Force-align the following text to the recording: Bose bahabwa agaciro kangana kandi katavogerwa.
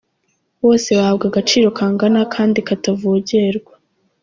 Bose 0.63 0.89
bahabwa 0.97 1.25
agaciro 1.31 1.67
kangana 1.77 2.19
kandi 2.35 2.59
katavogerwa. 2.67 3.73